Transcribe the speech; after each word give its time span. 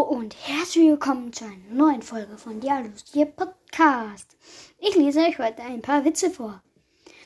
Und 0.00 0.34
herzlich 0.48 0.88
willkommen 0.88 1.30
zu 1.30 1.44
einer 1.44 1.74
neuen 1.74 2.00
Folge 2.00 2.38
von 2.38 2.58
Dialus, 2.58 3.04
ihr 3.14 3.26
Podcast. 3.26 4.34
Ich 4.78 4.96
lese 4.96 5.20
euch 5.20 5.38
heute 5.38 5.62
ein 5.62 5.82
paar 5.82 6.06
Witze 6.06 6.30
vor. 6.30 6.62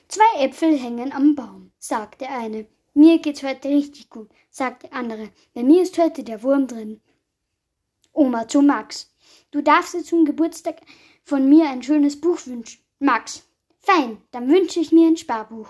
Zwei 0.08 0.40
Äpfel 0.40 0.76
hängen 0.76 1.12
am 1.12 1.36
Baum, 1.36 1.70
sagt 1.78 2.20
der 2.20 2.36
eine. 2.36 2.66
Mir 2.92 3.20
geht's 3.20 3.44
heute 3.44 3.68
richtig 3.68 4.10
gut, 4.10 4.28
sagt 4.50 4.82
der 4.82 4.92
andere. 4.92 5.30
Bei 5.54 5.62
mir 5.62 5.82
ist 5.82 5.96
heute 5.98 6.24
der 6.24 6.42
Wurm 6.42 6.66
drin. 6.66 7.00
Oma 8.12 8.48
zu 8.48 8.60
Max. 8.60 9.14
Du 9.52 9.62
darfst 9.62 9.94
dir 9.94 10.02
zum 10.02 10.24
Geburtstag 10.24 10.80
von 11.22 11.48
mir 11.48 11.70
ein 11.70 11.82
schönes 11.82 12.20
Buch 12.20 12.44
wünschen. 12.46 12.82
Max. 12.98 13.46
Fein, 13.78 14.20
dann 14.32 14.48
wünsche 14.48 14.80
ich 14.80 14.90
mir 14.90 15.06
ein 15.06 15.16
Sparbuch. 15.16 15.68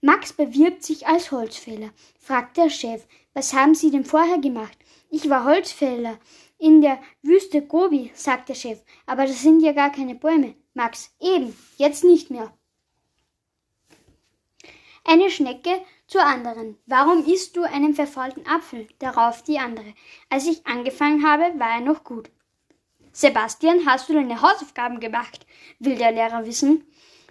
Max 0.00 0.32
bewirbt 0.32 0.82
sich 0.82 1.06
als 1.06 1.30
Holzfäller, 1.30 1.90
fragt 2.18 2.56
der 2.56 2.70
Chef. 2.70 3.06
Was 3.34 3.54
haben 3.54 3.74
Sie 3.74 3.90
denn 3.90 4.04
vorher 4.04 4.38
gemacht? 4.38 4.76
Ich 5.10 5.28
war 5.28 5.44
Holzfäller. 5.44 6.18
In 6.58 6.80
der 6.80 7.00
Wüste 7.22 7.62
Gobi, 7.62 8.10
sagt 8.14 8.48
der 8.48 8.54
Chef. 8.54 8.82
Aber 9.06 9.26
das 9.26 9.42
sind 9.42 9.60
ja 9.60 9.72
gar 9.72 9.90
keine 9.90 10.14
Bäume. 10.14 10.54
Max, 10.74 11.14
eben, 11.20 11.56
jetzt 11.76 12.04
nicht 12.04 12.30
mehr. 12.30 12.52
Eine 15.04 15.30
Schnecke 15.30 15.82
zur 16.06 16.24
anderen. 16.24 16.78
Warum 16.86 17.26
isst 17.26 17.56
du 17.56 17.64
einen 17.64 17.94
verfaulten 17.94 18.46
Apfel? 18.46 18.86
Darauf 18.98 19.42
die 19.42 19.58
andere. 19.58 19.94
Als 20.28 20.46
ich 20.46 20.64
angefangen 20.66 21.26
habe, 21.26 21.58
war 21.58 21.70
er 21.76 21.80
noch 21.80 22.04
gut. 22.04 22.30
Sebastian, 23.12 23.84
hast 23.84 24.08
du 24.08 24.14
deine 24.14 24.40
Hausaufgaben 24.40 25.00
gemacht? 25.00 25.46
will 25.80 25.96
der 25.96 26.12
Lehrer 26.12 26.46
wissen. 26.46 26.86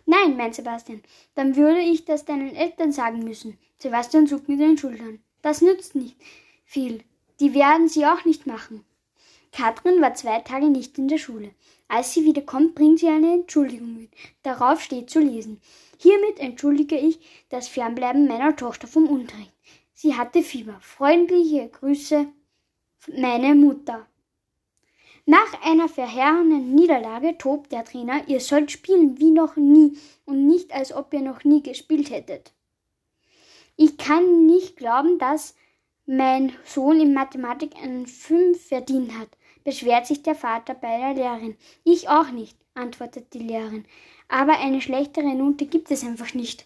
Nein, 0.05 0.35
meint 0.35 0.55
Sebastian. 0.55 1.01
Dann 1.35 1.55
würde 1.55 1.79
ich 1.79 2.05
das 2.05 2.25
deinen 2.25 2.53
Eltern 2.55 2.91
sagen 2.91 3.19
müssen. 3.19 3.57
Sebastian 3.77 4.27
zuckt 4.27 4.49
mit 4.49 4.59
den 4.59 4.77
Schultern. 4.77 5.23
Das 5.41 5.61
nützt 5.61 5.95
nicht 5.95 6.15
viel. 6.63 7.03
Die 7.39 7.53
werden 7.53 7.89
sie 7.89 8.05
auch 8.05 8.25
nicht 8.25 8.47
machen. 8.47 8.85
Katrin 9.51 10.01
war 10.01 10.13
zwei 10.13 10.39
Tage 10.39 10.67
nicht 10.67 10.97
in 10.97 11.07
der 11.07 11.17
Schule. 11.17 11.51
Als 11.87 12.13
sie 12.13 12.23
wiederkommt, 12.23 12.75
bringt 12.75 12.99
sie 12.99 13.07
eine 13.07 13.33
Entschuldigung 13.33 13.97
mit. 13.97 14.11
Darauf 14.43 14.81
steht 14.81 15.09
zu 15.09 15.19
lesen. 15.19 15.59
Hiermit 15.97 16.39
entschuldige 16.39 16.97
ich 16.97 17.19
das 17.49 17.67
Fernbleiben 17.67 18.27
meiner 18.27 18.55
Tochter 18.55 18.87
vom 18.87 19.07
Unterricht. 19.07 19.51
Sie 19.93 20.15
hatte 20.15 20.41
Fieber. 20.41 20.79
Freundliche 20.79 21.67
Grüße, 21.67 22.27
meine 23.17 23.55
Mutter. 23.55 24.07
Nach 25.25 25.61
einer 25.63 25.87
verheerenden 25.87 26.73
Niederlage 26.73 27.37
tobt 27.37 27.71
der 27.71 27.85
Trainer, 27.85 28.27
ihr 28.27 28.39
sollt 28.39 28.71
spielen 28.71 29.19
wie 29.19 29.31
noch 29.31 29.55
nie 29.55 29.97
und 30.25 30.47
nicht 30.47 30.73
als 30.73 30.93
ob 30.93 31.13
ihr 31.13 31.21
noch 31.21 31.43
nie 31.43 31.61
gespielt 31.61 32.09
hättet. 32.09 32.53
Ich 33.75 33.97
kann 33.97 34.45
nicht 34.45 34.77
glauben, 34.77 35.17
dass 35.17 35.55
mein 36.05 36.53
Sohn 36.65 36.99
in 36.99 37.13
Mathematik 37.13 37.75
einen 37.75 38.07
Fünf 38.07 38.67
verdient 38.67 39.17
hat, 39.17 39.29
beschwert 39.63 40.07
sich 40.07 40.23
der 40.23 40.35
Vater 40.35 40.73
bei 40.73 40.97
der 40.97 41.13
Lehrerin. 41.13 41.55
Ich 41.83 42.09
auch 42.09 42.31
nicht, 42.31 42.57
antwortet 42.73 43.33
die 43.33 43.39
Lehrerin. 43.39 43.85
Aber 44.27 44.59
eine 44.59 44.81
schlechtere 44.81 45.35
Note 45.35 45.65
gibt 45.65 45.91
es 45.91 46.03
einfach 46.03 46.33
nicht. 46.33 46.65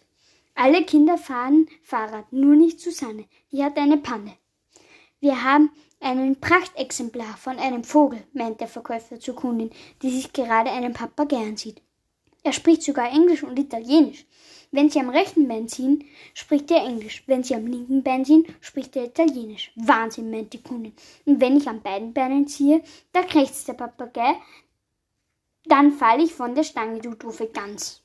Alle 0.56 0.84
Kinder 0.86 1.18
fahren 1.18 1.68
Fahrrad, 1.84 2.32
nur 2.32 2.56
nicht 2.56 2.80
Susanne. 2.80 3.26
Die 3.52 3.64
hat 3.64 3.78
eine 3.78 3.98
Panne. 3.98 4.34
Wir 5.20 5.44
haben 5.44 5.70
einen 6.00 6.40
Prachtexemplar 6.40 7.36
von 7.38 7.58
einem 7.58 7.84
Vogel, 7.84 8.24
meint 8.34 8.62
der 8.62 8.68
Verkäufer 8.68 9.20
zur 9.20 9.36
Kundin, 9.36 9.72
die 10.02 10.12
sich 10.12 10.32
gerade 10.34 10.72
einen 10.72 10.94
Papagei 10.94 11.38
ansieht. 11.38 11.82
Er 12.46 12.54
spricht 12.54 12.84
sogar 12.84 13.12
Englisch 13.12 13.42
und 13.42 13.58
Italienisch. 13.58 14.24
Wenn 14.72 14.92
Sie 14.92 15.00
am 15.00 15.10
rechten 15.10 15.48
Bein 15.48 15.68
ziehen, 15.68 16.06
spricht 16.36 16.70
er 16.70 16.86
Englisch. 16.86 17.24
Wenn 17.26 17.42
Sie 17.42 17.56
am 17.56 17.66
linken 17.66 18.04
Bein 18.04 18.24
ziehen, 18.24 18.46
spricht 18.62 18.96
er 18.96 19.06
Italienisch. 19.06 19.72
Wahnsinn, 19.76 20.30
meint 20.30 20.54
die 20.54 20.62
Kundin. 20.62 20.94
Und 21.26 21.42
wenn 21.42 21.58
ich 21.58 21.68
an 21.68 21.82
beiden 21.82 22.14
Beinen 22.14 22.48
ziehe, 22.48 22.84
da 23.14 23.24
krächzt 23.24 23.68
der 23.68 23.74
Papagei, 23.74 24.36
dann 25.64 25.92
falle 25.92 26.24
ich 26.24 26.36
von 26.36 26.54
der 26.54 26.64
Stange, 26.64 27.00
du 27.00 27.16
doofe 27.16 27.48
Gans. 27.48 28.04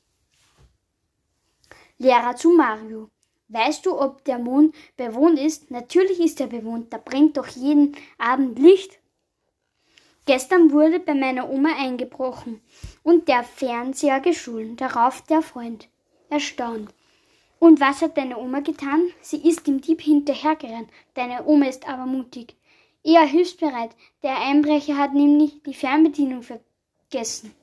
Lehrer 1.99 2.35
zu 2.35 2.49
Mario. 2.49 3.11
Weißt 3.47 3.85
du, 3.85 3.95
ob 4.01 4.25
der 4.25 4.39
Mond 4.39 4.73
bewohnt 4.97 5.37
ist? 5.37 5.69
Natürlich 5.69 6.19
ist 6.19 6.41
er 6.41 6.47
bewohnt, 6.47 6.91
da 6.91 6.97
brennt 6.97 7.37
doch 7.37 7.47
jeden 7.49 7.95
Abend 8.17 8.57
Licht. 8.57 9.00
Gestern 10.25 10.71
wurde 10.71 10.99
bei 10.99 11.15
meiner 11.15 11.49
Oma 11.49 11.69
eingebrochen 11.77 12.61
und 13.03 13.27
der 13.27 13.43
Fernseher 13.43 14.19
gestohlen. 14.19 14.75
Darauf 14.75 15.21
der 15.23 15.41
Freund. 15.41 15.89
Erstaunt. 16.29 16.93
Und 17.59 17.79
was 17.79 18.01
hat 18.01 18.17
deine 18.17 18.37
Oma 18.37 18.59
getan? 18.59 19.09
Sie 19.21 19.47
ist 19.47 19.67
dem 19.67 19.81
Dieb 19.81 20.01
hinterhergerannt. 20.01 20.89
Deine 21.15 21.45
Oma 21.45 21.67
ist 21.67 21.87
aber 21.87 22.05
mutig. 22.05 22.55
Eher 23.03 23.25
hilfsbereit. 23.25 23.95
Der 24.23 24.39
Einbrecher 24.39 24.97
hat 24.97 25.13
nämlich 25.13 25.61
die 25.63 25.73
Fernbedienung 25.73 26.43
vergessen. 26.43 27.53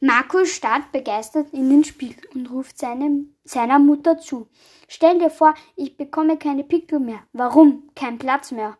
Markus 0.00 0.50
starrt 0.50 0.92
begeistert 0.92 1.52
in 1.52 1.70
den 1.70 1.82
Spiegel 1.82 2.28
und 2.32 2.50
ruft 2.50 2.78
seine, 2.78 3.24
seiner 3.42 3.80
Mutter 3.80 4.18
zu. 4.18 4.48
Stell 4.86 5.18
dir 5.18 5.30
vor, 5.30 5.54
ich 5.74 5.96
bekomme 5.96 6.36
keine 6.36 6.62
Pickel 6.62 7.00
mehr. 7.00 7.24
Warum? 7.32 7.90
Kein 7.96 8.18
Platz 8.18 8.52
mehr. 8.52 8.78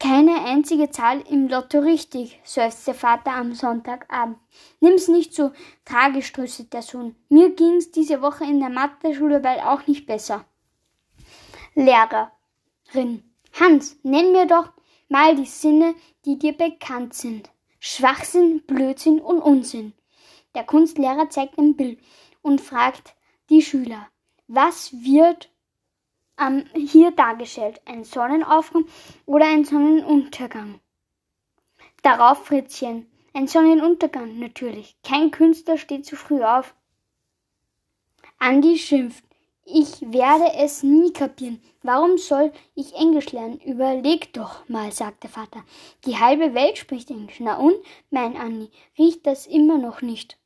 Keine 0.00 0.46
einzige 0.46 0.88
Zahl 0.88 1.20
im 1.28 1.46
Lotto 1.46 1.78
richtig, 1.78 2.40
seufzt 2.42 2.86
der 2.86 2.94
Vater 2.94 3.32
am 3.32 3.52
Sonntagabend. 3.52 4.38
Nimm's 4.80 5.08
nicht 5.08 5.34
so 5.34 5.52
tragisch, 5.84 6.32
tröstet 6.32 6.72
der 6.72 6.80
Sohn. 6.80 7.16
Mir 7.28 7.54
ging's 7.54 7.90
diese 7.90 8.22
Woche 8.22 8.44
in 8.44 8.60
der 8.60 8.70
Mathe-Schule 8.70 9.40
bald 9.40 9.62
auch 9.62 9.86
nicht 9.86 10.06
besser. 10.06 10.46
Lehrerin. 11.74 13.30
Hans, 13.60 13.98
nenn 14.02 14.32
mir 14.32 14.46
doch 14.46 14.72
mal 15.10 15.36
die 15.36 15.44
Sinne, 15.44 15.94
die 16.24 16.38
dir 16.38 16.56
bekannt 16.56 17.12
sind. 17.12 17.50
Schwachsinn, 17.78 18.62
Blödsinn 18.66 19.20
und 19.20 19.42
Unsinn. 19.42 19.92
Der 20.54 20.64
Kunstlehrer 20.64 21.28
zeigt 21.28 21.58
ein 21.58 21.76
Bild 21.76 22.00
und 22.40 22.62
fragt 22.62 23.14
die 23.50 23.60
Schüler, 23.60 24.08
was 24.48 24.94
wird 24.94 25.50
ähm, 26.40 26.64
hier 26.74 27.10
dargestellt? 27.10 27.80
Ein 27.84 28.04
Sonnenaufgang 28.04 28.86
oder 29.26 29.46
ein 29.46 29.64
Sonnenuntergang? 29.64 30.80
Darauf 32.02 32.46
Fritzchen, 32.46 33.10
ein 33.34 33.46
Sonnenuntergang 33.46 34.38
natürlich. 34.38 34.96
Kein 35.02 35.30
Künstler 35.30 35.76
steht 35.76 36.06
zu 36.06 36.16
früh 36.16 36.42
auf. 36.42 36.74
Andi 38.38 38.78
schimpft. 38.78 39.24
Ich 39.64 40.00
werde 40.00 40.52
es 40.54 40.82
nie 40.82 41.12
kapieren. 41.12 41.62
Warum 41.82 42.18
soll 42.18 42.52
ich 42.74 42.94
Englisch 42.94 43.30
lernen? 43.30 43.60
Überleg 43.60 44.32
doch 44.32 44.68
mal, 44.68 44.90
sagt 44.90 45.22
der 45.22 45.30
Vater. 45.30 45.62
Die 46.06 46.18
halbe 46.18 46.54
Welt 46.54 46.76
spricht 46.76 47.10
Englisch. 47.10 47.38
Na 47.38 47.56
und, 47.56 47.76
mein 48.10 48.36
Anni, 48.36 48.70
riecht 48.98 49.26
das 49.26 49.46
immer 49.46 49.78
noch 49.78 50.02
nicht? 50.02 50.38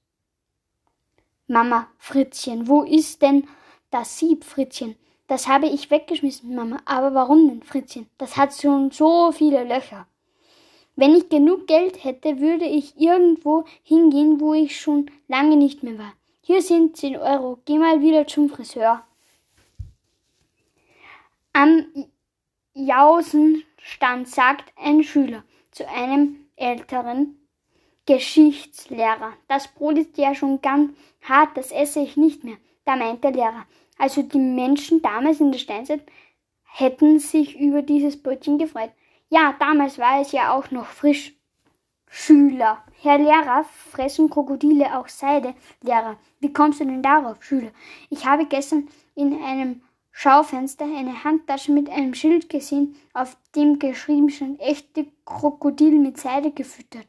Mama, 1.46 1.88
Fritzchen, 1.98 2.68
wo 2.68 2.82
ist 2.82 3.22
denn 3.22 3.48
das 3.90 4.18
Sieb, 4.18 4.44
Fritzchen? 4.44 4.96
Das 5.26 5.48
habe 5.48 5.66
ich 5.66 5.90
weggeschmissen, 5.90 6.54
Mama. 6.54 6.78
Aber 6.84 7.14
warum 7.14 7.48
denn, 7.48 7.62
Fritzchen? 7.62 8.08
Das 8.18 8.36
hat 8.36 8.54
schon 8.54 8.90
so 8.90 9.32
viele 9.32 9.64
Löcher. 9.64 10.06
Wenn 10.96 11.14
ich 11.14 11.28
genug 11.28 11.66
Geld 11.66 12.04
hätte, 12.04 12.40
würde 12.40 12.66
ich 12.66 13.00
irgendwo 13.00 13.64
hingehen, 13.82 14.40
wo 14.40 14.54
ich 14.54 14.78
schon 14.80 15.10
lange 15.26 15.56
nicht 15.56 15.82
mehr 15.82 15.98
war. 15.98 16.12
Hier 16.40 16.62
sind 16.62 16.96
zehn 16.96 17.16
Euro. 17.16 17.58
Geh 17.64 17.78
mal 17.78 18.00
wieder 18.00 18.26
zum 18.26 18.48
Friseur. 18.48 19.02
Am 21.52 21.86
Jausenstand 22.74 24.28
sagt 24.28 24.72
ein 24.76 25.02
Schüler 25.02 25.42
zu 25.70 25.88
einem 25.88 26.36
älteren 26.56 27.36
Geschichtslehrer. 28.06 29.32
Das 29.48 29.68
Brot 29.68 29.98
ist 29.98 30.18
ja 30.18 30.34
schon 30.34 30.60
ganz 30.60 30.92
hart, 31.22 31.56
das 31.56 31.72
esse 31.72 32.00
ich 32.00 32.16
nicht 32.16 32.44
mehr. 32.44 32.56
Da 32.84 32.96
meint 32.96 33.24
der 33.24 33.32
Lehrer. 33.32 33.66
Also 33.98 34.22
die 34.22 34.38
Menschen 34.38 35.02
damals 35.02 35.40
in 35.40 35.52
der 35.52 35.58
Steinzeit 35.58 36.02
hätten 36.64 37.18
sich 37.18 37.58
über 37.58 37.82
dieses 37.82 38.20
Brötchen 38.20 38.58
gefreut. 38.58 38.90
Ja, 39.28 39.54
damals 39.58 39.98
war 39.98 40.20
es 40.20 40.32
ja 40.32 40.52
auch 40.52 40.70
noch 40.70 40.86
frisch. 40.86 41.34
Schüler. 42.08 42.84
Herr 43.00 43.18
Lehrer, 43.18 43.64
fressen 43.64 44.30
Krokodile 44.30 44.96
auch 44.98 45.08
Seide? 45.08 45.54
Lehrer. 45.82 46.16
Wie 46.38 46.52
kommst 46.52 46.80
du 46.80 46.84
denn 46.84 47.02
darauf, 47.02 47.42
Schüler? 47.42 47.72
Ich 48.08 48.24
habe 48.24 48.46
gestern 48.46 48.88
in 49.16 49.42
einem 49.42 49.82
Schaufenster 50.12 50.84
eine 50.84 51.24
Handtasche 51.24 51.72
mit 51.72 51.90
einem 51.90 52.14
Schild 52.14 52.48
gesehen, 52.48 52.94
auf 53.14 53.36
dem 53.56 53.80
geschrieben 53.80 54.30
stand, 54.30 54.60
echte 54.60 55.06
Krokodil 55.24 55.98
mit 55.98 56.18
Seide 56.18 56.52
gefüttert. 56.52 57.08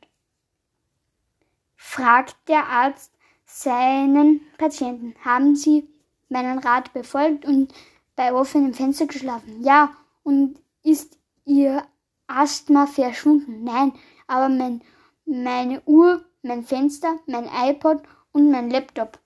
Fragt 1.76 2.36
der 2.48 2.66
Arzt 2.66 3.14
seinen 3.46 4.42
Patienten, 4.58 5.14
haben 5.24 5.56
Sie 5.56 5.88
meinen 6.30 6.60
Rat 6.60 6.94
befolgt 6.94 7.46
und 7.46 7.74
bei 8.16 8.34
offenem 8.34 8.74
Fenster 8.74 9.08
geschlafen? 9.08 9.64
Ja, 9.64 9.92
und 10.24 10.60
ist 10.84 11.18
Ihr 11.46 11.86
Asthma 12.28 12.88
verschwunden? 12.88 13.64
Nein, 13.64 13.94
aber 14.28 14.50
mein, 14.50 14.82
meine 15.26 15.82
Uhr, 15.86 16.24
mein 16.42 16.64
Fenster, 16.64 17.20
mein 17.26 17.50
iPod 17.70 18.02
und 18.32 18.52
mein 18.52 18.70
Laptop 18.70 19.20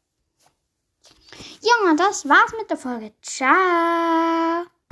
ja, 1.61 1.93
das 1.95 2.27
war's 2.27 2.53
mit 2.57 2.69
der 2.69 2.77
Folge. 2.77 3.13
Ciao. 3.21 4.65